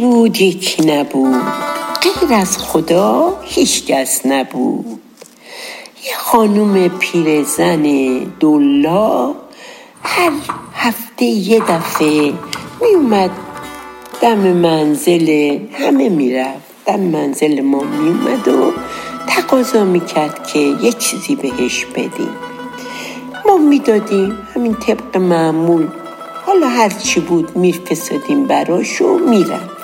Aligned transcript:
بود 0.00 0.40
یکی 0.40 0.82
نبود. 0.82 1.42
غیر 2.02 2.34
از 2.34 2.58
خدا 2.58 3.36
هیچکس 3.42 4.26
نبود. 4.26 5.00
یه 6.06 6.16
خانوم 6.16 6.88
پیرزن 6.88 7.82
دولا 8.40 9.34
هر 10.02 10.32
هفته 10.74 11.24
یه 11.24 11.60
دفعه 11.60 12.32
میومد 12.82 13.30
دم 14.20 14.38
منزل 14.38 15.58
همه 15.72 16.08
می‌رفت. 16.08 16.60
دم 16.86 17.00
منزل 17.00 17.60
ما 17.60 17.82
میومد 17.82 18.48
و 18.48 18.72
تقاضا 19.28 19.84
می‌کرد 19.84 20.46
که 20.46 20.58
یه 20.58 20.92
چیزی 20.92 21.36
بهش 21.36 21.84
بدیم. 21.84 22.36
ما 23.46 23.56
می‌دادیم 23.56 24.38
همین 24.54 24.74
طبق 24.74 25.16
معمول. 25.16 25.88
حالا 26.46 26.68
هر 26.68 26.88
چی 26.88 27.20
بود 27.20 27.56
میرفسادیم 27.56 28.46
براش 28.46 29.02
و 29.02 29.18
می‌رفت. 29.18 29.79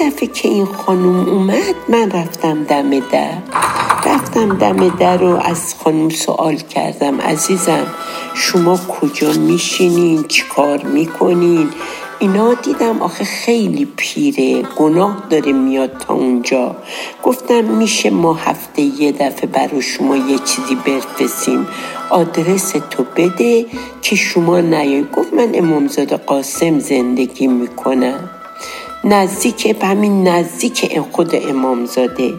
دفعه 0.00 0.26
که 0.28 0.48
این 0.48 0.66
خانوم 0.66 1.28
اومد 1.28 1.74
من 1.88 2.10
رفتم 2.10 2.64
دم 2.64 3.00
در. 3.00 3.30
رفتم 4.06 4.58
دم 4.58 4.88
در 4.88 5.16
رو 5.16 5.36
از 5.36 5.74
خانم 5.84 6.08
سوال 6.08 6.56
کردم 6.56 7.20
عزیزم 7.20 7.86
شما 8.34 8.76
کجا 8.76 9.32
میشینین؟ 9.32 10.24
چی 10.28 10.42
کار 10.56 10.82
می‌کنین؟ 10.82 11.70
اینا 12.18 12.54
دیدم 12.54 13.02
آخه 13.02 13.24
خیلی 13.24 13.88
پیره 13.96 14.62
گناه 14.62 15.22
داره 15.30 15.52
میاد 15.52 15.98
تا 15.98 16.14
اونجا. 16.14 16.76
گفتم 17.22 17.64
میشه 17.64 18.10
ما 18.10 18.34
هفته 18.34 18.82
یه 18.82 19.12
دفعه 19.12 19.46
برای 19.46 19.82
شما 19.82 20.16
یه 20.16 20.38
چیزی 20.38 20.74
برفسیم 20.74 21.66
آدرس 22.10 22.72
تو 22.90 23.04
بده 23.16 23.66
که 24.02 24.16
شما 24.16 24.60
نیای. 24.60 25.04
گفت 25.16 25.34
من 25.34 25.50
امامزاده 25.54 26.16
قاسم 26.16 26.78
زندگی 26.78 27.46
می‌کنم. 27.46 28.30
نزدیک 29.04 29.76
همین 29.82 30.28
نزدیک 30.28 31.00
خود 31.12 31.48
امامزاده. 31.48 32.34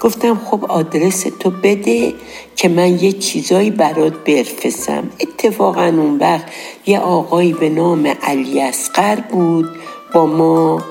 گفتم 0.00 0.40
خب 0.44 0.64
آدرس 0.64 1.26
تو 1.40 1.50
بده 1.50 2.14
که 2.56 2.68
من 2.68 3.04
یه 3.04 3.12
چیزایی 3.12 3.70
برات 3.70 4.12
برفسم 4.12 5.10
اتفاقا 5.20 5.84
اون 5.84 6.18
وقت 6.18 6.44
یه 6.86 6.98
آقایی 6.98 7.52
به 7.52 7.68
نام 7.68 8.06
علی 8.22 8.60
اسقر 8.60 9.16
بود 9.16 9.68
با 10.14 10.26
ما. 10.26 10.82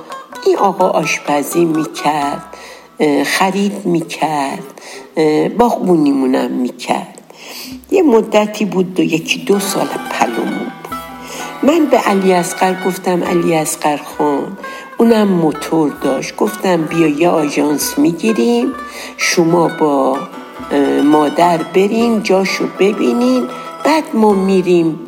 این 0.45 0.57
آقا 0.57 0.89
آشپزی 0.89 1.65
می‌کرد 1.65 2.43
خرید 3.25 3.85
می‌کرد 3.85 4.63
باغبونیمونم 5.57 6.51
می‌کرد. 6.51 7.15
یه 7.91 8.01
مدتی 8.01 8.65
بود 8.65 8.93
دو 8.93 9.03
یکی 9.03 9.39
دو 9.39 9.59
سال 9.59 9.87
پلومون 10.11 10.71
بود 10.83 10.97
من 11.63 11.85
به 11.85 11.97
علی 11.97 12.33
اسقر 12.33 12.75
گفتم 12.85 13.23
علی 13.23 13.55
اسقر 13.55 13.97
خان 13.97 14.57
اونم 14.99 15.27
موتور 15.27 15.91
داشت. 16.01 16.35
گفتم 16.35 16.81
بیا 16.81 17.07
یه 17.07 17.29
آژانس 17.29 17.97
می‌گیریم. 17.97 18.71
شما 19.17 19.67
با 19.67 20.17
مادر 21.03 21.57
برین 21.57 22.23
جاشو 22.23 22.67
ببینین. 22.79 23.47
بعد 23.85 24.03
ما 24.13 24.33
میریم 24.33 24.99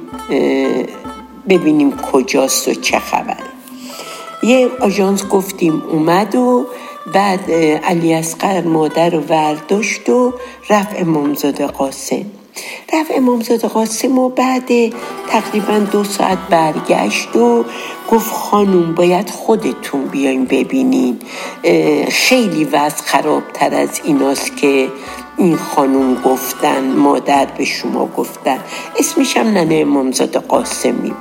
ببینیم 1.49 1.97
کجاست 1.97 2.67
و 2.67 2.73
چه 2.73 2.99
خبره 2.99 3.37
یه 4.43 4.69
آژانس 4.79 5.27
گفتیم 5.27 5.83
اومد 5.91 6.35
و 6.35 6.65
بعد 7.13 7.51
علی 7.83 8.13
اسقر 8.13 8.61
مادر 8.61 9.09
رو 9.09 9.19
ورداشت 9.19 10.09
و 10.09 10.33
رفت 10.69 10.99
امامزاده 10.99 11.67
قاسم. 11.67 12.25
رفت 12.93 13.11
امامزاده 13.15 13.67
قاسم 13.67 14.19
و 14.19 14.29
بعد 14.29 14.69
تقریبا 15.27 15.79
دو 15.79 16.03
ساعت 16.03 16.37
برگشت 16.49 17.35
و 17.35 17.65
گفت 18.11 18.31
خانوم 18.31 18.95
باید 18.95 19.29
خودتون 19.29 20.05
بیاین 20.05 20.45
ببینین. 20.45 21.19
خیلی 22.09 22.63
وضع 22.63 23.03
خرابتر 23.05 23.75
از 23.75 24.01
ایناست 24.03 24.57
که 24.57 24.87
این 25.37 25.55
خانوم 25.55 26.21
گفتن 26.21 26.91
مادر 26.95 27.45
به 27.45 27.65
شما 27.65 28.05
گفتن. 28.05 28.59
اسمش 28.99 29.37
هم 29.37 29.47
ننه 29.47 29.75
امامزاده 29.75 30.39
قاسمی 30.39 31.09
بود. 31.09 31.15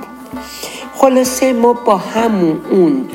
خلاصه 0.95 1.53
ما 1.53 1.73
با 1.73 1.97
همون 1.97 2.61
اون 2.71 3.09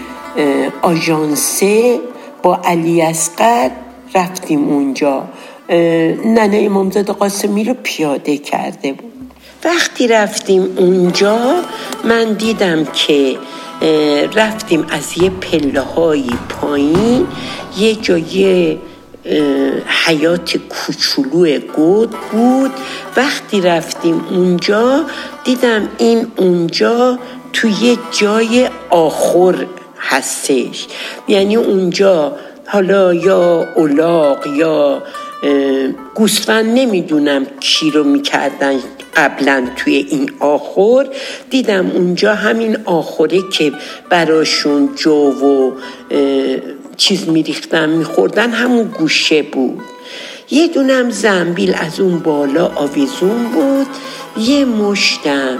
آژانسه 0.82 2.00
با 2.42 2.56
علی 2.64 3.02
اسقر 3.02 3.70
رفتیم 4.14 4.68
اونجا. 4.68 5.24
ننه 5.68 6.60
امامزاده 6.64 7.12
قاسمی 7.12 7.64
رو 7.64 7.74
پیاده 7.82 8.38
کرده 8.38 8.92
بود. 8.92 9.12
وقتی 9.64 10.08
رفتیم 10.08 10.74
اونجا 10.76 11.38
من 12.04 12.32
دیدم 12.32 12.84
که 12.84 13.36
رفتیم 14.34 14.86
از 14.90 15.22
یه 15.22 15.30
پله 15.30 15.80
های 15.80 16.24
پایین 16.48 17.26
یه 17.78 17.94
جای 17.94 18.76
حیات 20.06 20.56
کوچولو 20.56 21.58
گود 21.58 22.10
بود. 22.32 22.70
وقتی 23.16 23.60
رفتیم 23.60 24.24
اونجا 24.30 25.04
دیدم 25.44 25.88
این 25.98 26.26
اونجا 26.36 27.18
توی 27.52 27.98
جای 28.10 28.68
آخر 28.90 29.66
هستش. 29.98 30.86
یعنی 31.28 31.56
اونجا 31.56 32.32
حالا 32.66 33.14
یا 33.14 33.68
اولاق 33.76 34.46
یا 34.46 35.02
گوسفند 36.14 36.78
نمی‌دونم 36.78 37.46
کی 37.60 37.90
رو 37.90 38.04
می‌کردن 38.04 38.78
قبلا 39.16 39.68
توی 39.76 39.94
این 39.94 40.30
آخر 40.40 41.06
دیدم 41.50 41.90
اونجا 41.90 42.34
همین 42.34 42.76
آخره 42.84 43.42
که 43.52 43.72
براشون 44.10 44.88
جو 44.96 45.30
و 45.30 45.72
چیز 46.96 47.28
میریختن 47.28 47.88
میخوردن 47.88 48.50
همون 48.50 48.84
گوشه 48.84 49.42
بود. 49.42 49.80
یه 50.50 50.68
دونم 50.68 51.10
زنبیل 51.10 51.74
از 51.78 52.00
اون 52.00 52.18
بالا 52.18 52.66
آویزون 52.66 53.44
بود. 53.44 53.86
یه 54.38 54.64
مشتم 54.64 55.58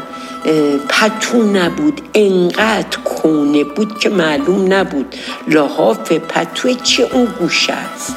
پتو 0.89 1.43
نبود 1.43 2.01
انقدر 2.15 2.99
کونه 3.05 3.65
بود 3.65 3.99
که 3.99 4.09
معلوم 4.09 4.73
نبود. 4.73 5.15
لحاف 5.49 6.13
پتو 6.13 6.75
چه 6.75 7.09
اون 7.13 7.29
گوشه 7.41 7.73
است. 7.73 8.17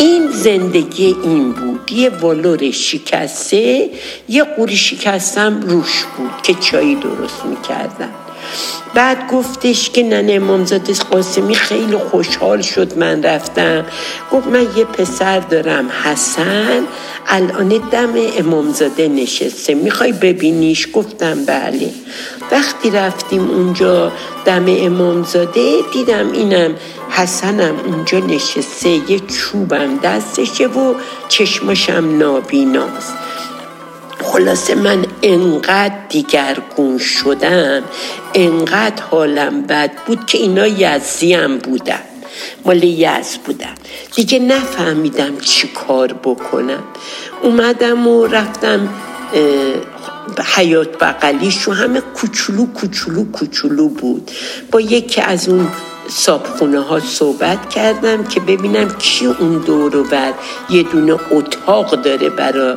این 0.00 0.26
زندگی 0.30 1.16
این 1.22 1.52
بود. 1.52 1.92
یه 1.92 2.10
والور 2.10 2.70
شکسته 2.70 3.90
یه 4.28 4.44
قوری 4.44 4.76
شکستم 4.76 5.60
روش 5.60 6.04
بود 6.16 6.42
که 6.42 6.54
چایی 6.54 6.94
درست 6.94 7.44
می‌کردم. 7.44 8.14
بعد 8.94 9.30
گفتش 9.32 9.90
که 9.90 10.02
ننه 10.02 10.32
امامزاده 10.32 10.94
قاسمی 10.94 11.54
خیلی 11.54 11.96
خوشحال 11.96 12.62
شد 12.62 12.98
من 12.98 13.22
رفتم. 13.22 13.84
گفت 14.32 14.46
من 14.46 14.66
یه 14.76 14.84
پسر 14.84 15.40
دارم 15.40 15.88
حسن. 16.04 16.84
الان 17.26 17.68
دم 17.68 18.12
امامزاده 18.38 19.08
نشسته 19.08 19.74
می‌خوای 19.74 20.12
ببینیش؟ 20.12 20.88
گفتم 20.92 21.44
بله. 21.44 21.90
وقتی 22.52 22.90
رفتیم 22.90 23.50
اونجا 23.50 24.12
دم 24.44 24.64
امامزاده 24.68 25.76
دیدم 25.92 26.32
اینم 26.32 26.74
حسنم 27.10 27.74
اونجا 27.86 28.18
نشسته 28.18 28.88
یه 28.88 29.20
چوبم 29.20 29.98
دستشه 30.02 30.66
و 30.66 30.94
چشمشم 31.28 32.18
نابیناست. 32.18 33.14
خلاصه 34.22 34.74
من 34.74 35.04
انقدر 35.22 35.94
دیگرگون 36.08 36.98
شدم 36.98 37.82
انقدر 38.34 39.02
حالم 39.02 39.62
بد 39.62 39.90
بود 40.06 40.26
که 40.26 40.38
اینا 40.38 40.66
یزیم 40.66 41.58
بودن. 41.58 42.00
مال 42.64 42.82
یز 42.82 43.36
بودم 43.44 43.74
دیگه 44.14 44.38
نفهمیدم 44.38 45.38
چی 45.38 45.68
کار 45.68 46.12
بکنم. 46.12 46.82
اومدم 47.42 48.06
و 48.06 48.26
رفتم 48.26 48.88
حیات 50.56 50.98
بغلیش 50.98 51.68
و 51.68 51.72
همه 51.72 52.00
کوچولو 52.00 52.66
کوچولو 52.66 53.32
کوچولو 53.32 53.88
بود. 53.88 54.30
با 54.70 54.80
یکی 54.80 55.20
از 55.20 55.48
اون 55.48 55.68
صابخونه 56.10 56.80
ها 56.80 57.00
صحبت 57.00 57.68
کردم 57.68 58.24
که 58.24 58.40
ببینم 58.40 58.88
کی 58.98 59.26
اون 59.26 59.58
دور 59.58 60.08
بر 60.08 60.32
یه 60.70 60.82
دونه 60.82 61.16
اتاق 61.30 62.02
داره 62.02 62.30
برای 62.30 62.76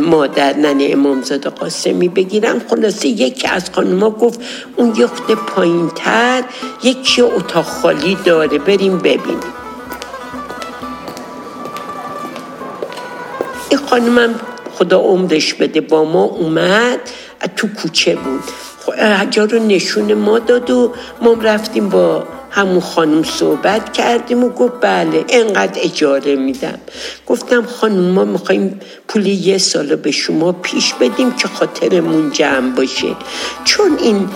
مادر 0.00 0.56
ننه 0.56 0.88
امامزاده 0.90 1.50
قاسمی 1.50 2.08
بگیرم. 2.08 2.60
خلاصه 2.70 3.08
یکی 3.08 3.48
از 3.48 3.70
خانوما 3.70 4.10
گفت 4.10 4.40
اون 4.76 5.06
خود 5.06 5.34
پایین 5.34 5.88
تر 5.88 6.42
یکی 6.82 7.22
اتاق 7.22 7.64
خالی 7.64 8.18
داره. 8.24 8.58
بریم 8.58 8.98
ببینیم. 8.98 9.52
این 13.70 13.80
خانومم 13.86 14.34
خدا 14.74 14.98
عمرش 14.98 15.54
بده 15.54 15.80
با 15.80 16.04
ما 16.04 16.22
اومد 16.22 17.00
تو 17.56 17.68
کوچه 17.68 18.14
بود. 18.14 18.42
جا 19.30 19.44
رو 19.44 19.58
نشون 19.58 20.14
ما 20.14 20.38
داد 20.38 20.70
و 20.70 20.92
ما 21.22 21.32
رفتیم 21.32 21.88
با 21.88 22.24
همون 22.54 22.80
خانم 22.80 23.22
صحبت 23.22 23.92
کردیم 23.92 24.44
و 24.44 24.48
گفت 24.48 24.72
بله 24.80 25.24
انقدر 25.28 25.80
اجاره 25.82 26.36
میدم. 26.36 26.78
گفتم 27.26 27.66
خانم 27.66 28.10
ما 28.10 28.24
می‌خوایم 28.24 28.80
پول 29.08 29.26
یه 29.26 29.58
سال 29.58 29.96
به 29.96 30.10
شما 30.10 30.52
پیش 30.52 30.94
بدیم 30.94 31.32
که 31.32 31.48
خاطرمون 31.48 32.30
جمع 32.30 32.74
باشه. 32.74 33.16
چون 33.64 33.98
این 33.98 34.28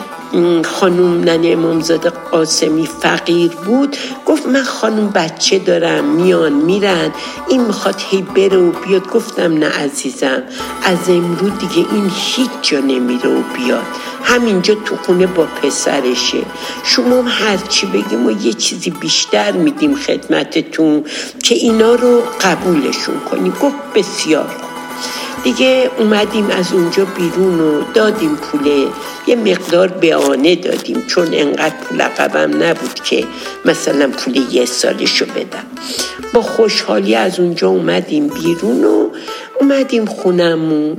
خانوم 0.64 1.20
ننه 1.20 1.48
امامزاده 1.48 2.10
قاسمی 2.10 2.88
فقیر 3.00 3.52
بود. 3.52 3.96
گفت 4.26 4.46
من 4.46 4.62
خانوم 4.62 5.10
بچه 5.10 5.58
دارم 5.58 6.04
میان 6.04 6.52
میرن. 6.52 7.10
این 7.48 7.60
می‌خواد 7.60 7.94
هی 8.10 8.22
بره 8.22 8.56
و 8.56 8.70
بیاد. 8.70 9.10
گفتم 9.10 9.58
نه 9.58 9.68
عزیزم 9.68 10.42
از 10.82 10.98
امروز 11.08 11.50
دیگه 11.58 11.88
این 11.92 12.10
هیچ 12.14 12.50
جا 12.62 12.78
نمیره 12.80 13.30
و 13.30 13.42
بیاد. 13.56 13.86
همینجا 14.22 14.74
تو 14.74 14.96
خونه 14.96 15.26
با 15.26 15.44
پسرشه. 15.62 16.38
شما 16.84 17.16
هم 17.16 17.28
هرچی 17.28 17.86
بگیم 17.86 18.26
و 18.26 18.30
یه 18.30 18.52
چیزی 18.52 18.90
بیشتر 18.90 19.52
میدیم 19.52 19.94
خدمتتون 19.94 21.04
که 21.42 21.54
اینا 21.54 21.94
رو 21.94 22.22
قبولشون 22.40 23.20
کنیم. 23.30 23.52
گفت 23.62 23.76
بسیار 23.94 24.65
دیگه 25.44 25.90
اومدیم 25.98 26.50
از 26.50 26.72
اونجا 26.72 27.04
بیرون 27.04 27.60
و 27.60 27.82
دادیم 27.94 28.36
پوله 28.36 28.86
یه 29.26 29.36
مقدار 29.36 29.88
بیانه 29.88 30.56
دادیم 30.56 31.04
چون 31.06 31.28
انقدر 31.32 31.74
پول 31.76 32.00
عقبم 32.00 32.62
نبود 32.62 32.94
که 32.94 33.24
مثلا 33.64 34.08
پول 34.08 34.36
یه 34.50 34.64
سالشو 34.64 35.26
بدم. 35.26 35.66
با 36.32 36.42
خوشحالی 36.42 37.14
از 37.14 37.40
اونجا 37.40 37.68
اومدیم 37.68 38.28
بیرون 38.28 38.84
و 38.84 39.08
اومدیم 39.60 40.06
خونمون. 40.06 40.90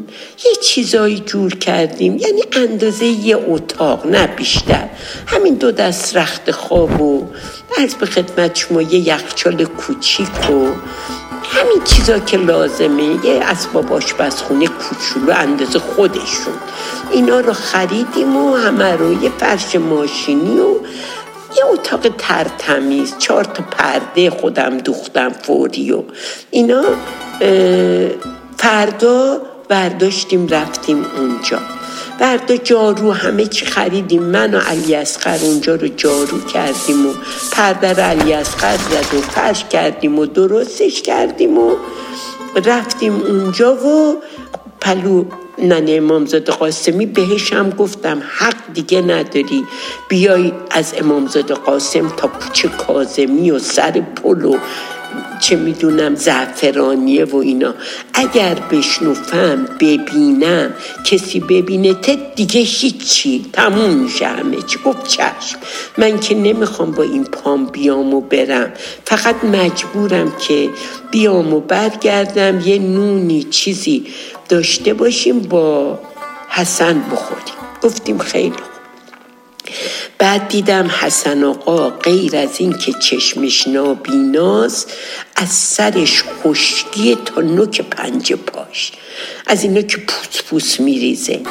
یه 0.46 0.52
چیزایی 0.64 1.20
جور 1.20 1.56
کردیم 1.56 2.18
یعنی 2.18 2.42
اندازه 2.52 3.06
یه 3.06 3.38
اتاق 3.48 4.06
نه 4.06 4.28
بیشتر. 4.28 4.90
همین 5.28 5.54
دو 5.54 5.72
دست 5.72 6.18
رخت 6.18 6.52
خواب 6.52 7.02
و 7.02 7.28
از 7.78 7.96
به 7.96 8.06
خدمت 8.06 8.56
شما 8.56 8.82
یه 8.82 9.08
یخچال 9.08 9.66
کوچیک 9.66 10.50
و 10.50 10.68
همین 11.58 11.84
چیزا 11.84 12.20
که 12.20 12.38
لازمه 12.38 13.26
یه 13.26 13.40
اسباب 13.44 13.94
آشپزخونه 13.94 14.68
کوچولو 14.68 15.34
اندازه 15.34 15.80
خودشون. 15.80 16.54
اینا 17.12 17.40
رو 17.40 17.54
خریدیم 17.54 18.38
و 18.38 18.56
همه 18.56 18.96
رو 18.96 19.24
یه 19.24 19.32
فرش 19.38 19.76
ماشینی 19.76 20.60
و 20.60 20.72
یه 21.58 21.66
اتاق 21.72 22.08
ترتمیز 22.18 23.16
چهار 23.20 23.44
تا 23.44 23.64
پرده 23.72 24.30
خودم 24.30 24.78
دوختم 24.78 25.30
فوری 25.30 25.92
و 25.92 26.04
اینا 26.52 26.84
فردا 28.58 29.42
برداشتیم 29.70 30.48
رفتیم 30.48 31.06
اونجا. 31.18 31.60
بردا 32.20 32.58
جارو 32.58 33.12
همه 33.12 33.46
چی 33.46 33.66
خریدیم. 33.66 34.24
من 34.24 34.54
و 34.54 34.58
علی 34.60 34.96
اسقر 34.96 35.40
اونجا 35.42 35.76
رو 35.76 35.88
جارو 35.88 36.40
کردیم 36.54 37.06
و 37.06 37.14
پرده 37.52 37.94
رو 37.94 38.04
علی 38.04 38.34
اسقر 38.34 38.78
زد 38.78 39.14
و 39.18 39.22
فرش 39.22 39.66
کردیم 39.66 40.20
و 40.20 40.26
درستش 40.26 41.02
کردیم 41.02 41.58
و 41.58 41.76
رفتیم 42.66 43.16
اونجا 43.16 43.76
و 43.76 44.18
پلو 44.82 45.26
ننه 45.58 45.92
امامزاده 45.92 46.52
قاسمی 46.52 47.06
بهش 47.06 47.54
هم 47.54 47.70
گفتم 47.70 48.22
حق 48.38 48.56
دیگه 48.74 49.02
نداری. 49.02 49.66
بیای 50.10 50.52
از 50.72 50.94
امامزاده 50.98 51.54
قاسم 51.54 52.10
تا 52.10 52.28
کوچه 52.28 52.68
کازمی 52.68 53.52
و 53.52 53.60
سر 53.60 53.92
پل 53.92 54.58
چه 55.40 55.56
می‌دونم 55.56 56.16
زعفرانیه 56.16 57.26
و 57.26 57.36
اینا. 57.36 57.74
اگر 58.14 58.56
بشنوفم 58.72 59.66
ببینم 59.80 60.74
کسی 61.06 61.40
ببینه 61.40 61.94
ته 61.94 62.18
دیگه 62.36 62.62
هیچی. 62.62 63.46
تموم 63.54 63.94
میشه 63.94 64.28
همه 64.28 64.62
چی. 64.62 64.80
گفت 64.86 65.08
چشم. 65.08 65.58
من 65.98 66.20
که 66.20 66.36
نمی‌خوام 66.36 66.92
با 66.92 67.04
این 67.04 67.24
پام 67.24 67.66
بیام 67.66 68.14
و 68.14 68.22
برم. 68.22 68.74
فقط 69.06 69.44
مجبورم 69.44 70.34
که 70.48 70.70
بیام 71.12 71.54
و 71.54 71.60
برگردم. 71.60 72.60
یه 72.60 72.80
نونی 72.80 73.44
چیزی 73.44 74.06
داشته 74.50 74.94
باشیم 74.94 75.40
با 75.40 76.00
حسن 76.50 77.02
بخوریم. 77.12 77.56
گفتیم 77.82 78.18
خیلی 78.18 78.54
بعد 80.20 80.48
دیدم 80.48 80.88
حسن 80.88 81.44
آقا 81.44 81.90
غیر 81.90 82.36
از 82.38 82.50
این 82.60 82.74
که 82.74 82.94
چشمش 82.94 83.68
نابیناست 83.68 84.92
از 85.36 85.50
سرش 85.50 86.24
خشکیه 86.24 87.16
تا 87.16 87.42
نوک 87.42 87.82
پنج 87.82 88.34
پاش. 88.34 88.92
از 89.48 89.64
اینا 89.64 89.82
که 89.82 89.98
پوس 89.98 90.42
پوس 90.42 90.80
میریزه. 90.80 91.42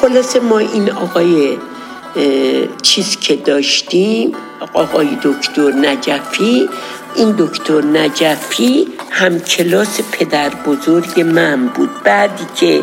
خلاصه 0.00 0.40
ما 0.40 0.58
این 0.58 0.90
آقای 0.90 1.58
چیز 2.82 3.16
که 3.16 3.36
داشتیم 3.36 4.32
آقای 4.74 5.08
دکتر 5.22 5.72
نجفی 5.72 6.68
این 7.16 7.34
دکتر 7.38 7.80
نجفی 7.80 8.88
هم 9.10 9.40
کلاس 9.40 10.00
پدر 10.12 10.48
بزرگ 10.48 11.20
من 11.20 11.66
بود. 11.66 11.90
بعدی 12.04 12.44
که 12.56 12.82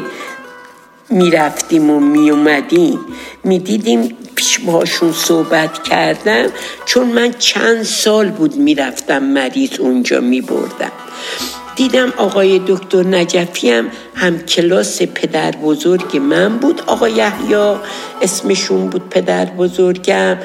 می‌رفتیم 1.09 1.89
و 1.89 1.99
میومدیم 1.99 2.99
می‌دیدیم 3.43 4.17
پیش 4.37 4.59
باشون 4.59 5.11
صحبت 5.11 5.83
کردم 5.83 6.45
چون 6.85 7.07
من 7.07 7.33
چند 7.39 7.83
سال 7.83 8.29
بود 8.29 8.55
می‌رفتم 8.55 9.23
مریض 9.23 9.79
اونجا 9.79 10.19
میبردم. 10.19 10.91
دیدم 11.75 12.13
آقای 12.17 12.61
دکتر 12.67 13.03
نجفی 13.03 13.71
هم 13.71 13.91
هم 14.15 14.39
کلاس 14.39 15.01
پدر 15.01 15.51
بزرگ 15.51 16.17
من 16.17 16.57
بود. 16.57 16.81
آقای 16.87 17.11
یحیی 17.11 17.75
اسمشون 18.21 18.87
بود 18.89 19.09
پدر 19.09 19.45
بزرگم. 19.45 20.37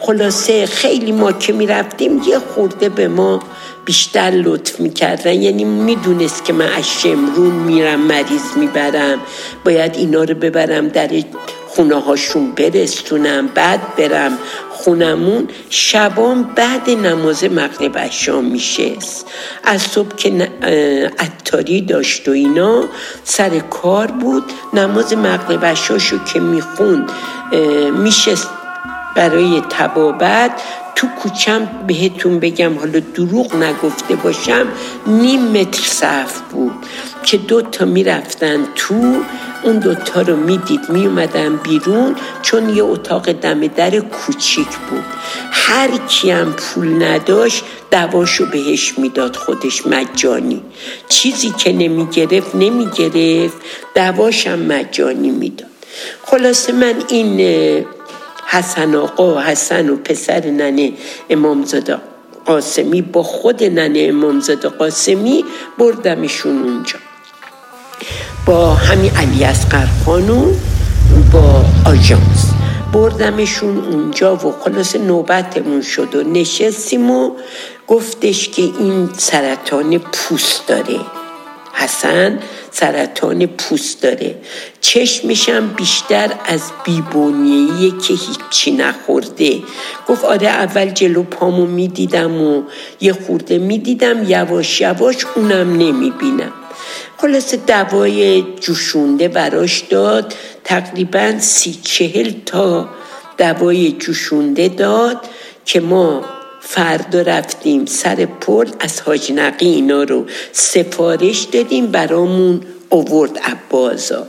خلاصه 0.00 0.66
خیلی 0.66 1.12
ما 1.12 1.32
که 1.32 1.52
می‌رفتیم 1.52 2.22
یه 2.26 2.38
خورده 2.38 2.88
به 2.88 3.08
ما 3.08 3.42
بیشتر 3.84 4.30
لطف 4.30 4.80
می‌کردن. 4.80 5.32
یعنی 5.32 5.64
می‌دونست 5.64 6.44
که 6.44 6.52
من 6.52 6.68
از 6.72 6.88
شمرون 6.88 7.54
میرم 7.54 8.00
مریض 8.00 8.56
می‌برم 8.56 9.18
باید 9.64 9.96
اینا 9.96 10.24
رو 10.24 10.34
ببرم 10.34 10.88
در 10.88 11.08
خونه 11.74 12.00
هاشون 12.00 12.50
برستونم 12.50 13.46
بعد 13.46 13.96
برم 13.96 14.38
خونمون 14.70 15.48
شبان 15.70 16.42
بعد 16.42 16.90
نماز 16.90 17.44
مغرب 17.44 17.92
اشام 17.96 18.44
میشه. 18.44 18.92
از 19.64 19.82
صبح 19.82 20.16
که 20.16 20.48
اتاری 21.20 21.80
داشت 21.80 22.28
و 22.28 22.30
اینا 22.30 22.84
سر 23.24 23.58
کار 23.58 24.06
بود 24.06 24.44
نماز 24.72 25.12
مغرب 25.12 25.60
اشاشو 25.62 26.24
که 26.24 26.40
می‌خوند 26.40 27.10
میشست 27.98 28.48
برای 29.16 29.62
تبابت. 29.70 30.50
تو 30.94 31.06
کوچم 31.22 31.68
بهتون 31.86 32.38
بگم 32.38 32.78
حالا 32.78 33.00
دروغ 33.14 33.54
نگفته 33.54 34.14
باشم 34.14 34.66
نیم 35.06 35.42
متر 35.42 35.82
صف 35.82 36.40
بود. 36.40 36.72
که 37.24 37.36
دو 37.36 37.62
تا 37.62 37.84
می‌رفتن 37.84 38.66
تو 38.74 39.22
اون 39.62 39.78
دوتا 39.78 40.22
رو 40.22 40.36
می‌دید 40.36 40.80
میومدن 40.88 41.56
بیرون 41.56 42.16
چون 42.42 42.76
یه 42.76 42.84
اتاق 42.84 43.32
دم 43.32 43.66
در 43.66 44.00
کوچیک 44.00 44.68
بود. 44.90 45.04
هر 45.52 45.88
کیم 46.08 46.52
پول 46.52 47.02
نداشت 47.02 47.64
دواشو 47.90 48.46
بهش 48.46 48.98
می‌داد 48.98 49.36
خودش 49.36 49.86
مجانی. 49.86 50.62
چیزی 51.08 51.50
که 51.50 51.72
نمی‌گرفت 51.72 52.54
نمی‌گرفت 52.54 53.56
دواشم 53.94 54.58
مجانی 54.58 55.30
می‌داد. 55.30 55.68
خلاصه 56.22 56.72
من 56.72 56.94
این 57.08 57.40
حسن 58.46 58.94
آقا 58.94 59.34
و 59.34 59.40
حسن 59.40 59.88
و 59.88 59.96
پسر 59.96 60.46
ننه 60.46 60.92
امامزاده 61.30 61.96
قاسمی 62.46 63.02
با 63.02 63.22
خود 63.22 63.64
ننه 63.64 64.06
امامزاده 64.08 64.68
قاسمی 64.68 65.44
بردمشون 65.78 66.62
اونجا. 66.62 66.98
با 68.46 68.74
همین 68.74 69.16
علی 69.16 69.44
اصغر 69.44 69.86
خانوم 70.06 70.56
با 71.32 71.64
آژانس. 71.86 72.50
بردمشون 72.92 73.78
اونجا 73.78 74.36
و 74.36 74.54
خلاص 74.64 74.96
نوبتمون 74.96 75.82
شد 75.82 76.14
و 76.14 76.22
نشستیم 76.22 77.10
و 77.10 77.30
گفتش 77.88 78.48
که 78.48 78.62
این 78.62 79.08
سرطان 79.16 79.98
پوست 79.98 80.66
داره. 80.66 81.00
حسن 81.74 82.38
سرطان 82.70 83.46
پوست 83.46 84.02
داره. 84.02 84.34
چشمشم 84.80 85.68
بیشتر 85.68 86.30
از 86.46 86.62
بیبونیه 86.84 87.90
که 87.90 88.14
هیچی 88.14 88.70
نخورده. 88.70 89.58
گفت 90.08 90.24
آره 90.24 90.48
اول 90.48 90.90
جلو 90.90 91.22
پامو 91.22 91.66
می‌دیدم 91.66 92.42
و 92.42 92.62
یه 93.00 93.12
خورده 93.12 93.58
می‌دیدم 93.58 94.30
یواش 94.30 94.80
یواش 94.80 95.16
اونم 95.36 95.72
نمی‌بینم. 95.72 96.52
خلاصه 97.22 97.56
دوای 97.56 98.44
جوشونده 98.60 99.28
براش 99.28 99.80
داد. 99.80 100.34
تقریبا 100.64 101.38
سی 101.38 101.78
چهل 101.82 102.32
تا 102.46 102.88
دوای 103.38 103.92
جوشونده 103.92 104.68
داد 104.68 105.16
که 105.64 105.80
ما 105.80 106.24
فردا 106.60 107.22
رفتیم 107.22 107.86
سر 107.86 108.26
پل. 108.26 108.66
از 108.80 109.00
حاج 109.00 109.32
نقی 109.32 109.66
اینا 109.66 110.02
رو 110.02 110.26
سفارش 110.52 111.42
دادیم 111.42 111.86
برامون 111.86 112.60
اوورد 112.88 113.38
عبازار 113.38 114.26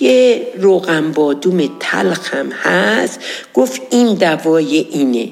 یه 0.00 0.46
روغن 0.58 1.12
بادوم 1.12 1.70
تلخ 1.80 2.34
هم 2.34 2.52
هست. 2.52 3.20
گفت 3.54 3.80
این 3.90 4.14
دوای 4.14 4.76
اینه. 4.76 5.28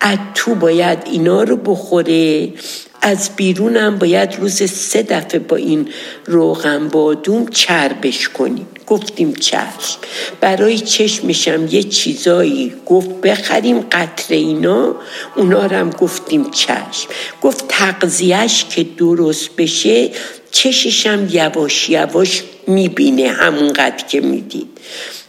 از 0.00 0.18
تو 0.34 0.54
باید 0.54 0.98
اینا 1.04 1.42
رو 1.42 1.56
بخوره. 1.56 2.48
از 3.02 3.30
بیرونم 3.36 3.98
باید 3.98 4.36
روز 4.40 4.70
سه 4.70 5.02
دفعه 5.02 5.38
با 5.38 5.56
این 5.56 5.88
روغن 6.26 6.88
بادوم 6.88 7.46
چربش 7.46 8.28
کنیم. 8.28 8.66
گفتیم 8.86 9.32
چشم. 9.32 9.98
برای 10.40 10.78
چشمشم 10.78 11.66
یه 11.70 11.82
چیزایی 11.82 12.74
گفت 12.86 13.10
بخریم 13.10 13.80
قطره 13.80 14.36
اینا. 14.36 14.96
اونا 15.36 15.66
رو 15.66 15.76
هم 15.76 15.90
گفتیم 15.90 16.50
چشم. 16.50 17.08
گفت 17.42 17.64
تقضیهش 17.68 18.64
که 18.64 18.86
درست 18.98 19.50
بشه 19.56 20.10
چششم 20.50 21.28
یواش 21.30 21.90
یواش 21.90 22.42
می‌بینه 22.66 23.28
همونقدر 23.28 24.04
که 24.06 24.20
می‌دید. 24.20 24.68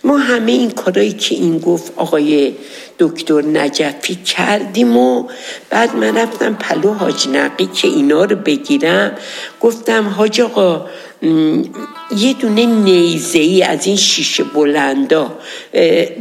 ما 0.04 0.18
همه 0.18 0.52
این 0.52 0.72
کارایی 0.72 1.14
که 1.14 1.36
این 1.36 1.60
گفت 1.60 1.94
آقای 1.96 2.54
دکتر 3.02 3.42
نجفی 3.42 4.16
کردیم 4.16 4.98
و 4.98 5.30
بعد 5.70 5.96
من 5.96 6.18
رفتم 6.18 6.54
پلو 6.54 6.94
حاج 6.94 7.28
نقی 7.28 7.66
که 7.66 7.88
اینا 7.88 8.24
رو 8.24 8.36
بگیرم. 8.36 9.12
گفتم 9.62 10.08
حاج 10.08 10.42
آقا 10.42 10.86
یه 12.18 12.34
دونه 12.40 12.66
نیزه 12.66 13.40
ای 13.40 13.64
از 13.64 13.88
این 13.88 13.96
شیشه 13.96 14.44
بلندا 14.44 15.38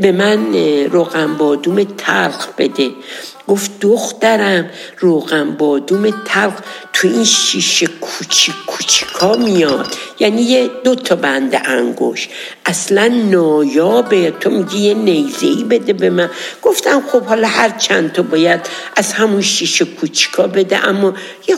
به 0.00 0.12
من 0.18 0.54
روغن 0.84 1.34
بادوم 1.34 1.84
تلخ 1.84 2.48
بده. 2.58 2.90
گفت 3.48 3.70
دخترم 3.80 4.70
روغن 4.98 5.50
بادوم 5.50 6.10
تلخ 6.24 6.54
تو 6.92 7.08
این 7.08 7.24
شیشه 7.24 7.86
کوچیک 7.86 8.54
کوچیکا 8.66 9.36
میاد. 9.36 9.86
یعنی 10.20 10.42
یه 10.42 10.70
دو 10.84 10.94
تا 10.94 11.16
بند 11.16 11.62
انگوش 11.64 12.28
اصلا 12.66 13.06
نایابه. 13.06 14.30
تو 14.30 14.50
میگی 14.50 14.78
یه 14.78 14.94
نیزه 14.94 15.46
ای 15.46 15.64
بده 15.64 15.92
به 15.92 16.10
من. 16.10 16.30
گفتم 16.62 17.02
خب 17.12 17.22
حالا 17.22 17.48
هر 17.48 17.70
چند 17.70 18.12
تا 18.12 18.22
باید 18.22 18.60
از 18.96 19.12
همون 19.12 19.42
شیشه 19.42 19.84
کوچیکا 19.84 20.46
بده 20.46 20.88
اما 20.88 21.14
یه 21.48 21.56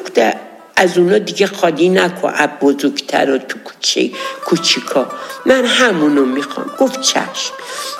از 0.77 0.99
اونا 0.99 1.19
دیگه 1.19 1.47
خالی 1.47 1.89
نکن 1.89 2.33
اب 2.37 2.51
بزرگتر 2.61 3.31
و 3.31 3.39
تو 3.39 3.59
کوچه 3.65 4.11
کوچیکا. 4.45 5.07
من 5.47 5.65
همونو 5.65 6.25
می‌خوام. 6.25 6.71
گفت 6.79 7.01
چشم. 7.01 7.53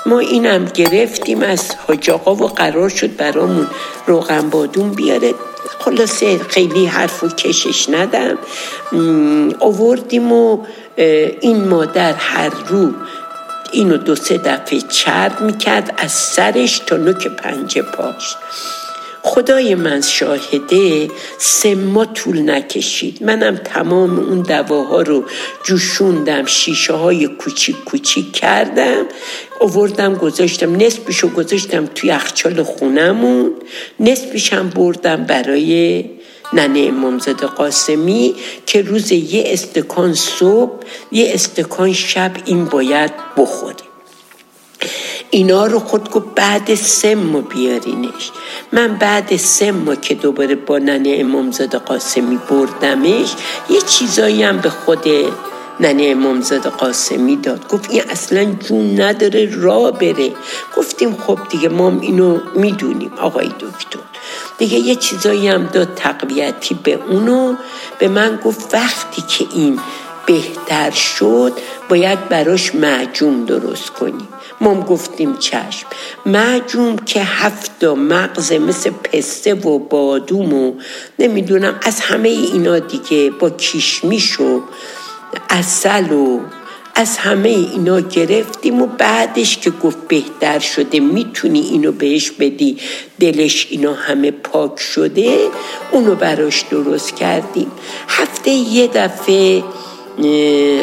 ما 0.05 0.19
اینم 0.19 0.65
گرفتیم 0.65 1.41
از 1.41 1.71
حاجاقا 1.87 2.35
و 2.35 2.47
قرار 2.47 2.89
شد 2.89 3.15
برامون 3.15 3.67
روغن 4.07 4.49
بادون 4.49 4.89
بیاره. 4.89 5.33
خلاصه 5.79 6.37
خیلی 6.37 6.85
حرف 6.85 7.23
و 7.23 7.27
کشش 7.27 7.89
ندم. 7.89 8.37
آوردیم 9.59 10.31
و 10.31 10.65
این 11.41 11.67
مادر 11.67 12.13
هر 12.13 12.49
رو 12.67 12.93
اینو 13.71 13.97
دو 13.97 14.15
سه 14.15 14.37
دفعه 14.37 14.81
چرد 14.81 15.41
می‌کرد 15.41 15.93
از 15.97 16.11
سرش 16.11 16.79
تا 16.79 16.95
نوک 16.95 17.27
پنجه 17.27 17.81
پاش. 17.81 18.35
خدای 19.25 19.75
من 19.75 20.01
شاهده 20.01 21.07
سه 21.37 21.75
ما 21.75 22.05
طول 22.05 22.49
نکشید. 22.49 23.23
منم 23.23 23.55
تمام 23.55 24.19
اون 24.19 24.41
دواها 24.41 25.01
رو 25.01 25.23
جوشوندم 25.63 26.45
شیشه 26.45 26.93
های 26.93 27.27
کوچیک 27.27 27.83
کوچیک 27.83 28.31
کردم 28.31 29.05
اووردم 29.59 30.15
گذاشتم. 30.15 30.75
نصفشو 30.75 31.29
گذاشتم 31.29 31.85
توی 31.85 32.09
یخچال 32.09 32.63
خونمون. 32.63 33.51
نصفشم 33.99 34.69
بردم 34.69 35.23
برای 35.23 36.05
ننه 36.53 36.79
امامزاده 36.79 37.47
قاسمی 37.47 38.35
که 38.65 38.81
روز 38.81 39.11
یه 39.11 39.43
استکان 39.47 40.13
صبح 40.13 40.73
یه 41.11 41.31
استکان 41.33 41.93
شب 41.93 42.31
این 42.45 42.65
باید 42.65 43.11
بخوریم. 43.37 43.93
اینا 45.33 45.65
رو 45.65 45.79
خود 45.79 46.09
گفت 46.09 46.25
بعد 46.35 46.75
سه 46.75 47.15
ما 47.15 47.41
بیارینش. 47.41 48.31
من 48.71 48.97
بعد 48.97 49.35
سه 49.35 49.71
ما 49.71 49.95
که 49.95 50.15
دوباره 50.15 50.55
با 50.55 50.77
ننه 50.77 51.17
امامزاده 51.19 51.77
قاسمی 51.77 52.39
بردمش 52.49 53.33
یه 53.69 53.81
چیزایی 53.81 54.43
هم 54.43 54.57
به 54.57 54.69
خود 54.69 55.07
ننه 55.79 56.03
امامزاده 56.05 56.69
قاسمی 56.69 57.35
داد. 57.35 57.67
گفت 57.67 57.91
این 57.91 58.01
اصلا 58.09 58.43
جون 58.43 59.01
نداره 59.01 59.49
را 59.51 59.91
بره. 59.91 60.31
گفتیم 60.77 61.17
خب 61.27 61.39
دیگه 61.49 61.69
ما 61.69 61.99
اینو 62.01 62.39
می‌دونیم 62.55 63.11
آقای 63.21 63.47
دکتر. 63.47 63.99
دیگه 64.57 64.77
یه 64.77 64.95
چیزایی 64.95 65.47
هم 65.47 65.65
داد 65.65 65.93
تقویتی 65.95 66.79
به 66.83 66.99
اونو. 67.09 67.55
به 67.99 68.07
من 68.07 68.39
گفت 68.45 68.73
وقتی 68.73 69.21
که 69.21 69.45
این 69.55 69.79
بهتر 70.25 70.91
شد 70.91 71.53
باید 71.89 72.29
براش 72.29 72.75
معجون 72.75 73.43
درست 73.43 73.89
کنیم 73.89 74.27
ما 74.63 74.81
گفتیم 74.81 75.37
چشم. 75.37 75.87
معجوم 76.25 76.95
که 76.95 77.23
هفت 77.23 77.83
مغز 77.83 78.51
مثل 78.51 78.89
پسته 78.89 79.53
و 79.53 79.79
بادوم 79.79 80.53
و 80.53 80.73
نمی‌دونم 81.19 81.79
از 81.81 81.99
همه 81.99 82.29
اینا 82.29 82.79
دیگه 82.79 83.29
با 83.29 83.49
کیشمیش 83.49 84.39
و 84.39 84.61
اصل 85.49 86.11
و 86.11 86.39
از 86.95 87.17
همه 87.17 87.49
اینا 87.49 87.99
گرفتیم 87.99 88.81
و 88.81 88.85
بعدش 88.85 89.57
که 89.57 89.69
گفت 89.69 90.07
بهتر 90.07 90.59
شده 90.59 90.99
می‌تونی 90.99 91.59
اینو 91.59 91.91
بهش 91.91 92.31
بدی. 92.31 92.77
دلش 93.19 93.67
اینا 93.69 93.93
همه 93.93 94.31
پاک 94.31 94.79
شده 94.79 95.37
اونو 95.91 96.15
براش 96.15 96.61
درست 96.71 97.15
کردیم. 97.15 97.71
هفته 98.07 98.51
یه 98.51 98.87
دفعه 98.87 99.63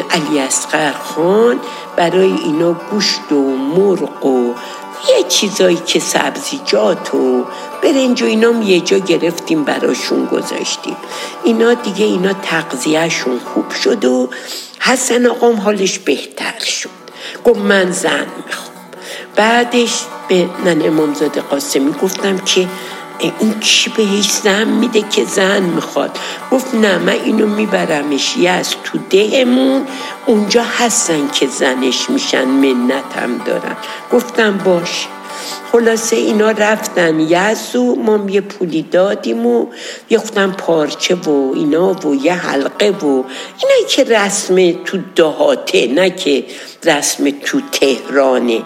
علی 0.09 0.39
اسقر 0.39 0.91
خان 0.91 1.59
برای 1.97 2.33
اینا 2.33 2.73
گوشت 2.73 3.31
و 3.31 3.55
مرغ 3.57 4.25
و 4.25 4.53
یه 5.09 5.23
چیزایی 5.29 5.81
که 5.85 5.99
سبزیجات 5.99 7.13
و 7.13 7.45
برنج 7.83 8.21
و 8.21 8.25
اینا 8.25 8.63
یه 8.63 8.79
جا 8.79 8.97
گرفتیم 8.97 9.63
براشون 9.63 10.25
گذاشتیم. 10.25 10.97
اینا 11.43 11.73
دیگه 11.73 12.05
اینا 12.05 12.33
تقضیهشون 12.33 13.39
خوب 13.53 13.71
شد 13.71 14.05
و 14.05 14.29
حسن 14.79 15.25
آقام 15.25 15.55
حالش 15.55 15.99
بهتر 15.99 16.59
شد. 16.59 16.89
گفت 17.45 17.59
من 17.59 17.91
زن 17.91 18.25
می‌خوام. 18.47 18.71
بعدش 19.35 20.03
به 20.27 20.49
نن 20.65 20.81
امامزاده 20.81 21.41
قاسمی 21.41 21.93
گفتم 22.01 22.37
که 22.37 22.67
این 23.39 23.59
کی 23.59 23.89
بهش 23.89 24.31
زن 24.31 24.67
میده 24.67 25.01
که 25.01 25.25
زن 25.25 25.63
می‌خواد؟ 25.63 26.17
گفت 26.51 26.75
نه 26.75 26.97
من 26.97 27.09
اینو 27.09 27.47
میبرمش. 27.47 28.37
از 28.49 28.69
تو 28.83 28.97
دهمون 29.09 29.87
اونجا 30.25 30.63
هستن 30.63 31.27
که 31.27 31.47
زنش 31.47 32.09
میشن 32.09 32.45
منتم 32.45 33.37
دارن. 33.45 33.75
گفتم 34.11 34.57
باش. 34.57 35.07
خلاصه 35.71 36.15
اینا 36.15 36.51
رفتن. 36.51 37.19
یزو 37.19 37.95
ما 37.95 38.29
یه 38.29 38.41
پولی 38.41 38.81
دادیم 38.81 39.45
و 39.45 39.65
یه 40.09 40.17
خودم 40.17 40.51
پارچه 40.51 41.15
و 41.15 41.51
اینا 41.55 42.07
و 42.07 42.15
یه 42.15 42.33
حلقه 42.33 42.89
و 42.89 43.05
اینا 43.05 43.87
که 43.89 44.03
رسم 44.03 44.71
تو 44.71 44.97
دهاته 45.15 45.87
نه 45.87 46.09
که 46.09 46.45
رسم 46.83 47.29
تو 47.29 47.61
تهرانه. 47.71 48.61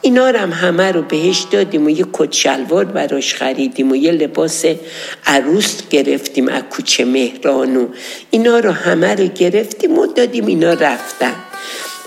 اینا 0.00 0.26
هم 0.26 0.52
همه 0.52 0.92
رو 0.92 1.02
بهش 1.02 1.46
دادیم 1.50 1.86
و 1.86 1.90
یه 1.90 2.06
کت 2.12 2.32
شلوار 2.32 2.84
براش 2.84 3.34
خریدیم 3.34 3.92
و 3.92 3.96
یه 3.96 4.12
لباس 4.12 4.64
عروس 5.26 5.88
گرفتیم 5.90 6.48
از 6.48 6.62
کوچه 6.70 7.04
مهران 7.04 7.76
و 7.76 7.86
اینا 8.30 8.58
رو 8.58 8.70
همه 8.70 9.14
رو 9.14 9.26
گرفتیم 9.26 9.98
و 9.98 10.06
دادیم 10.06 10.46
اینا 10.46 10.72
رفتن. 10.72 11.49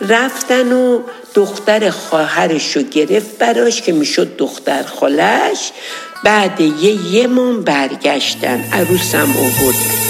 رفتن 0.01 0.71
و 0.71 1.01
دختر 1.33 1.89
خواهرش 1.89 2.75
رو 2.75 2.81
گرفت 2.81 3.37
براش 3.37 3.81
که 3.81 3.91
می‌شد 3.91 4.35
دختر 4.37 4.83
خالش. 4.83 5.71
بعد 6.23 6.61
یه 6.61 7.13
یه 7.13 7.27
من 7.27 7.61
برگشتن 7.61 8.63
عروسم 8.73 9.33
آوردن 9.37 10.03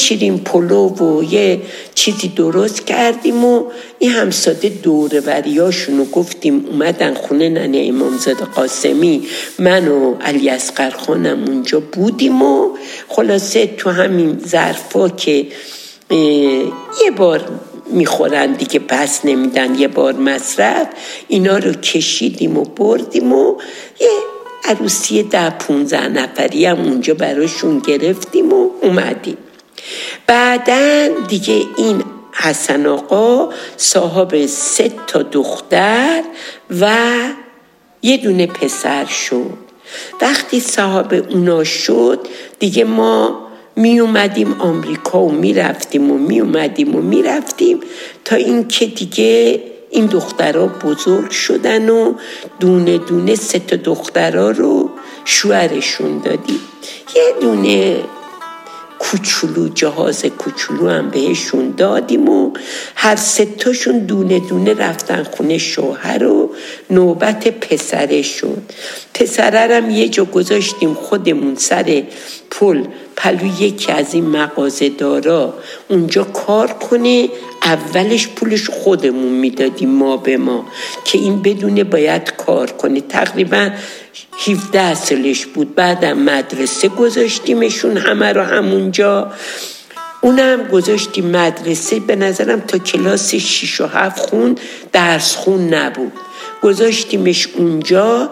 شیرین 0.00 0.38
پلو 0.38 0.88
و 0.88 1.22
یه 1.24 1.60
چیزی 1.94 2.28
درست 2.28 2.86
کردیم 2.86 3.44
و 3.44 3.64
این 3.98 4.10
همساده 4.10 4.68
دوره 4.68 5.20
وریاشونو 5.20 6.04
گفتیم 6.04 6.66
اومدن 6.66 7.14
خونه 7.14 7.48
ننه 7.48 7.84
امامزاده 7.88 8.44
قاسمی 8.44 9.22
من 9.58 9.88
و 9.88 10.14
علی 10.14 10.50
اسقر 10.50 10.90
خانم 10.90 11.44
اونجا 11.44 11.80
بودیم 11.80 12.42
و 12.42 12.68
خلاصه 13.08 13.66
تو 13.66 13.90
همین 13.90 14.38
ظرفا 14.46 15.08
که 15.08 15.46
یه 17.04 17.10
بار 17.16 17.48
می‌خورن 17.92 18.52
دیگه 18.52 18.78
پس 18.78 19.24
نمیدن 19.24 19.74
یه 19.74 19.88
بار 19.88 20.12
مصرف 20.12 20.86
اینا 21.28 21.58
رو 21.58 21.72
کشیدیم 21.72 22.56
و 22.56 22.64
بردیم 22.64 23.32
و 23.32 23.54
یه 24.00 24.08
عروسی 24.64 25.22
ده 25.22 25.50
پونزه 25.50 26.08
نفری 26.08 26.64
هم 26.64 26.80
اونجا 26.80 27.14
براشون 27.14 27.78
گرفتیم 27.78 28.52
و 28.52 28.68
اومدیم. 28.82 29.36
بعدا 30.26 31.08
دیگه 31.28 31.62
این 31.76 32.04
حسن 32.32 32.86
آقا 32.86 33.48
صاحب 33.76 34.46
سه 34.46 34.92
تا 35.06 35.22
دختر 35.22 36.22
و 36.80 36.96
یه 38.02 38.16
دونه 38.16 38.46
پسر 38.46 39.04
شد. 39.04 39.70
وقتی 40.20 40.60
صاحب 40.60 41.24
اونا 41.30 41.64
شد 41.64 42.26
دیگه 42.58 42.84
ما 42.84 43.46
می 43.76 44.00
اومدیم 44.00 44.56
آمریکا 44.60 45.22
و 45.22 45.32
می 45.32 45.54
رفتیم 45.54 46.10
و 46.10 46.18
می 46.18 46.40
اومدیم 46.40 46.94
و 46.94 47.00
می 47.00 47.22
رفتیم 47.22 47.80
تا 48.24 48.36
اینکه 48.36 48.86
دیگه 48.86 49.62
این 49.90 50.06
دخترها 50.06 50.66
بزرگ 50.66 51.30
شدن 51.30 51.88
و 51.88 52.14
دونه 52.60 52.98
دونه 52.98 53.34
سه 53.34 53.58
تا 53.58 53.76
دخترها 53.76 54.50
رو 54.50 54.90
شوهرشون 55.24 56.18
دادیم. 56.18 56.60
یه 57.16 57.34
دونه 57.40 57.96
کوچولو 59.00 59.68
جهاز 59.68 60.24
کوچولو 60.24 60.88
هم 60.88 61.10
بهشون 61.10 61.74
دادیم 61.76 62.28
و 62.28 62.52
هر 62.94 63.16
ستاشون 63.16 63.98
دونه 63.98 64.38
دونه 64.38 64.74
رفتن 64.74 65.22
خونه 65.22 65.58
شوهر 65.58 66.24
و 66.24 66.50
نوبت 66.90 67.48
پسرشون. 67.48 68.62
پسررم 69.14 69.90
یه 69.90 70.08
جا 70.08 70.24
گذاشتیم 70.24 70.94
خودمون 70.94 71.54
سر 71.54 72.02
پل. 72.50 72.84
پلو 73.16 73.62
یکی 73.62 73.92
از 73.92 74.14
این 74.14 74.26
مغازه 74.26 74.88
دارا. 74.88 75.54
اونجا 75.88 76.24
کار 76.24 76.66
کنه 76.66 77.28
اولش 77.62 78.28
پولش 78.28 78.70
خودمون 78.70 79.32
می‌دادیم 79.32 79.90
ما 79.90 80.16
به 80.16 80.36
ما. 80.36 80.64
که 81.04 81.18
این 81.18 81.42
بدونه 81.42 81.84
باید 81.84 82.32
کار 82.36 82.70
کنه. 82.70 83.00
تقریبا 83.00 83.70
17 84.46 84.94
سالش 84.94 85.46
بود. 85.46 85.74
بعدم 85.74 86.18
مدرسه 86.18 86.88
گذاشتیمشون 86.88 87.96
همه 87.96 88.32
رو 88.32 88.42
همونجا. 88.42 89.32
اونم 90.20 90.68
گذاشتیم 90.68 91.26
مدرسه. 91.26 92.00
به 92.00 92.16
نظرم 92.16 92.60
تا 92.60 92.78
کلاس 92.78 93.34
6 93.34 93.80
و 93.80 93.86
7 93.86 94.18
خون 94.18 94.56
درس 94.92 95.36
خون 95.36 95.74
نبود. 95.74 96.12
گذاشتیمش 96.62 97.48
اونجا. 97.54 98.30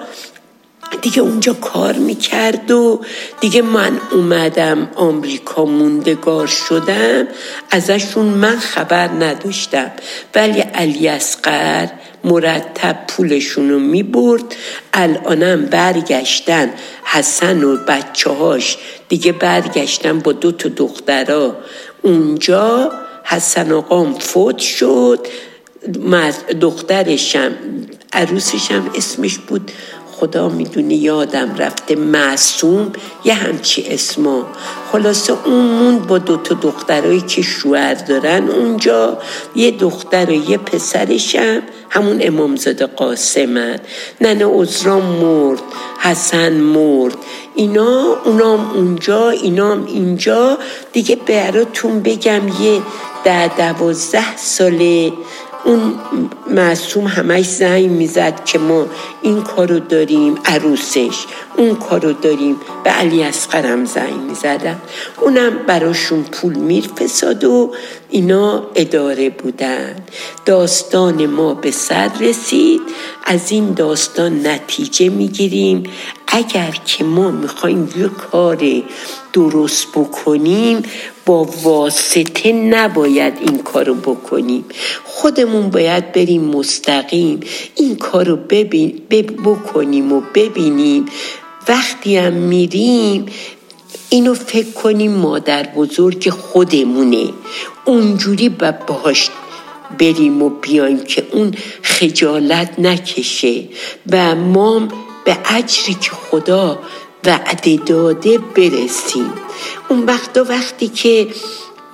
دیگه 1.03 1.21
اونجا 1.23 1.53
کار 1.53 1.93
می‌کرد 1.93 2.71
و 2.71 3.01
دیگه 3.41 3.63
من 3.63 4.01
اومدم 4.13 4.91
آمریکا 4.95 5.65
موندگار 5.65 6.47
شدم. 6.47 7.27
ازشون 7.71 8.25
من 8.27 8.59
خبر 8.59 9.09
نداشتم. 9.09 9.91
ولی 10.35 10.61
علی 10.61 11.09
اسقر 11.09 11.89
مرتب 12.25 13.05
پولشون 13.09 13.71
رو 13.71 13.79
می‌برد. 13.79 14.57
الانم 14.93 15.65
برگشتن. 15.65 16.71
حسن 17.05 17.65
و 17.65 17.77
بچه 17.77 18.31
هاش 18.31 18.79
دیگه 19.09 19.33
برگشتن 19.33 20.19
با 20.19 20.33
دو 20.33 20.53
تا 20.53 20.69
دخترا. 20.69 21.57
اونجا 22.03 22.93
حسن 23.25 23.73
آقام 23.73 24.15
فوت 24.15 24.59
شد. 24.59 25.27
دخترشم 26.61 27.53
عروسشم 28.13 28.91
اسمش 28.95 29.39
بود 29.39 29.71
خدا 30.21 30.49
می‌دونی 30.49 30.95
یادم 30.95 31.55
رفته 31.55 31.97
معصوم 31.97 32.93
یه 33.25 33.35
همچی 33.35 33.87
اسما 33.91 34.47
خلاصه 34.93 35.35
اون 35.45 35.65
موند 35.65 36.07
با 36.07 36.19
دوتا 36.19 36.55
دخترایی 36.55 37.21
که 37.21 37.43
شوهر 37.43 37.95
دارن. 37.95 38.49
اونجا 38.49 39.19
یه 39.55 39.71
دختر 39.71 40.31
و 40.31 40.51
یه 40.51 40.59
پسرشم 40.59 41.63
همون 41.91 42.19
امامزاده 42.23 42.87
قاسمن 42.87 43.79
ننه 44.21 44.47
عزرام 44.47 45.03
مرد 45.03 45.63
حسن 45.99 46.53
مرد. 46.53 47.17
اینا 47.55 48.17
اونام 48.25 48.71
اونجا 48.71 49.31
اینام 49.31 49.85
اینجا. 49.87 50.59
دیگه 50.93 51.17
براتون 51.17 52.03
بگم 52.03 52.49
یه 52.61 52.83
ده 53.25 53.57
دوازده 53.57 54.37
ساله 54.37 55.13
اون 55.65 55.95
معصوم 56.51 57.07
همش 57.07 57.45
زنگ 57.45 57.91
می‌زد 57.91 58.45
که 58.45 58.59
ما 58.59 58.87
این 59.23 59.43
کارو 59.43 59.79
داریم 59.79 60.35
عروسش 60.45 61.25
اون 61.57 61.75
کارو 61.75 62.13
داریم. 62.13 62.57
به 62.85 62.91
علی 62.91 63.23
اسقرم 63.23 63.85
زنگ 63.85 64.15
می‌زدم. 64.29 64.81
اونم 65.21 65.59
براشون 65.67 66.23
پول 66.23 66.55
میرفساد 66.55 67.45
و 67.45 67.75
اینا 68.09 68.67
اداره 68.75 69.31
بودن. 69.31 69.97
داستان 70.47 71.27
ما 71.27 71.55
به 71.55 71.71
سر 71.71 72.11
رسید. 72.21 72.81
از 73.25 73.53
این 73.53 73.73
داستان 73.73 74.47
نتیجه 74.47 75.09
می‌گیریم. 75.09 75.83
اگر 76.27 76.77
که 76.85 77.05
ما 77.05 77.31
می‌خوایم 77.31 77.89
یه 77.97 78.09
کار 78.09 78.83
درست 79.33 79.87
بکنیم 79.95 80.83
با 81.29 81.49
واسطه 81.63 82.53
نباید 82.53 83.35
این 83.41 83.59
کارو 83.59 83.95
بکنیم. 83.95 84.65
خودمون 85.05 85.71
باید 85.71 86.13
بریم 86.13 86.45
مستقیم. 86.45 87.41
این 87.75 87.97
کارو 87.97 88.37
ببین 88.37 89.03
بکنیم 89.45 90.13
و 90.13 90.23
ببینیم. 90.35 91.07
وقتی 91.69 92.17
هم 92.17 92.33
میریم 92.33 93.27
اینو 94.11 94.35
فکر 94.35 94.71
کنیم 94.71 95.13
مادر 95.13 95.63
بزرگ 95.63 96.31
خودمونه. 96.31 97.29
اونجوری 97.85 98.49
باهاش 98.49 99.31
بریم 99.99 100.43
و 100.43 100.49
بیایم 100.49 101.05
که 101.05 101.27
اون 101.33 101.55
خجالت 101.83 102.79
نکشه. 102.79 103.65
و 104.13 104.35
ما 104.35 104.89
به 105.25 105.39
اجری 105.55 105.95
که 105.95 106.11
خدا 106.11 106.79
وعده 107.29 107.77
داده 107.77 108.39
برسیم. 108.39 109.33
اون 109.89 110.05
وقتا 110.05 110.45
وقتی 110.49 110.89
که 110.89 111.29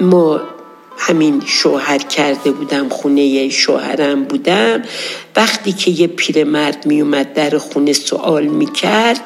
ما 0.00 0.40
همین 0.98 1.42
شوهر 1.46 1.98
کرده 1.98 2.50
بودم 2.50 2.88
خونه 2.88 3.48
شوهرم 3.48 4.24
بودم 4.24 4.82
وقتی 5.36 5.72
که 5.72 5.90
یه 5.90 6.06
پیرمرد 6.06 6.86
می 6.86 7.00
اومد 7.00 7.32
در 7.32 7.58
خونه 7.58 7.92
سوال 7.92 8.46
می 8.46 8.66
کرد 8.66 9.20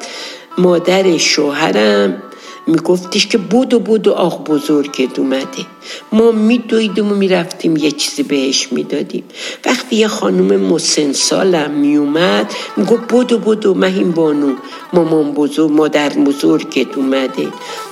مادر 0.57 1.17
شوهرم 1.17 2.23
میگفتش 2.69 3.27
که 3.27 3.37
بود 3.37 3.73
و 3.73 3.79
بود 3.79 4.07
و 4.07 4.11
آخ 4.11 4.41
بزرگت 4.41 5.19
اومده. 5.19 5.65
ما 6.11 6.31
میدویدیم 6.31 7.11
و 7.11 7.15
می‌رفتیم 7.15 7.77
یه 7.77 7.91
چیزی 7.91 8.23
بهش 8.23 8.67
می‌دادیم. 8.71 9.23
وقتی 9.65 9.95
یه 9.95 10.07
خانم 10.07 10.55
مسن 10.61 11.11
سالم 11.11 11.71
میومد 11.71 12.53
می‌گفت 12.77 13.07
بود 13.07 13.31
و 13.31 13.37
بود 13.37 13.65
و 13.65 13.73
مهین 13.73 14.11
بانو 14.11 14.55
مامان 14.93 15.31
بزرگ 15.31 15.71
مادر 15.71 16.09
بزرگت 16.09 16.97
اومده. 16.97 17.47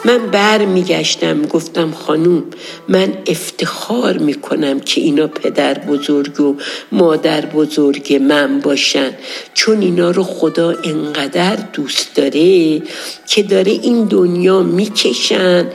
من 0.06 0.18
بر 0.18 0.66
میگشتم 0.66 1.42
گفتم 1.42 1.92
خانوم 1.92 2.44
من 2.88 3.14
افتخار 3.28 4.18
می‌کنم 4.18 4.80
که 4.80 5.02
اینا 5.02 5.28
پدر 5.28 5.74
بزرگ 5.74 6.40
و 6.40 6.56
مادر 6.92 7.46
بزرگ 7.46 8.14
من 8.14 8.60
باشن. 8.60 9.12
چون 9.54 9.82
اینا 9.82 10.12
رو 10.12 10.24
خدا 10.24 10.76
انقدر 10.84 11.56
دوست 11.74 12.16
داره 12.16 12.82
که 13.28 13.44
داره 13.44 13.72
این 13.72 14.06
دنیا 14.06 14.64
می‌کشن. 14.68 15.68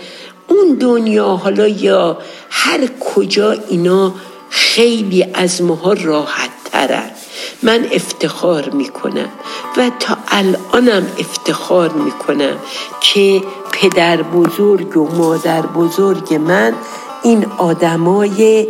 اون 0.49 0.77
دنیا 0.81 1.29
حالا 1.29 1.69
یا 1.69 2.19
هر 2.51 2.81
کجا 2.87 3.53
اینا 3.69 4.15
خیلی 4.51 5.27
از 5.35 5.63
ماها 5.63 5.93
راحت 5.93 6.51
ترن 6.73 7.11
من 7.63 7.87
افتخار 7.93 8.71
می‌کنم 8.71 9.29
و 9.77 9.91
تا 10.01 10.17
الانم 10.29 11.07
افتخار 11.19 11.93
می‌کنم 11.93 12.57
که 13.01 13.43
پدر 13.73 14.23
بزرگ 14.23 14.97
و 14.97 15.09
مادر 15.17 15.63
بزرگ 15.63 16.35
من 16.35 16.75
این 17.23 17.47
آدمای 17.59 18.69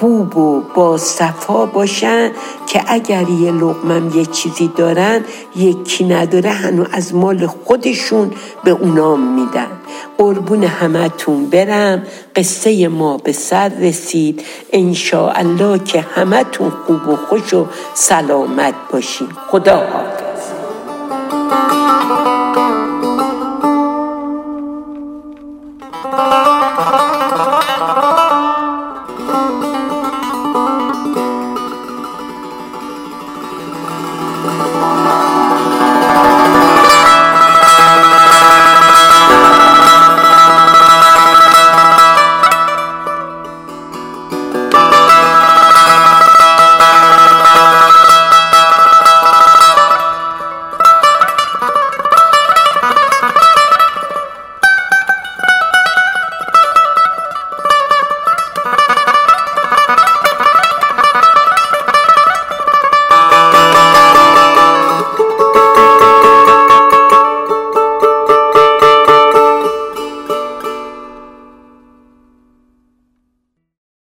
خوب 0.00 0.36
و 0.36 0.60
با 0.74 0.98
صفا 0.98 1.66
باشن 1.66 2.30
که 2.66 2.82
اگر 2.86 3.28
یه 3.28 3.52
لغمم 3.52 4.18
یه 4.18 4.26
چیزی 4.26 4.70
دارن 4.76 5.24
یکی 5.56 6.04
نداره 6.04 6.50
هنو 6.50 6.84
از 6.92 7.14
مال 7.14 7.46
خودشون 7.46 8.32
به 8.64 8.70
اونام 8.70 9.34
میدن. 9.34 9.66
قربون 10.18 10.64
همتون 10.64 11.46
برم. 11.46 12.02
قصه 12.36 12.88
ما 12.88 13.16
به 13.16 13.32
سر 13.32 13.68
رسید. 13.68 14.42
الله 15.12 15.78
که 15.78 16.00
همتون 16.00 16.70
خوب 16.70 17.08
و 17.08 17.16
خوش 17.16 17.54
و 17.54 17.66
سلامت 17.94 18.74
باشین. 18.92 19.28
خدا 19.50 19.76
حافظ 19.76 20.29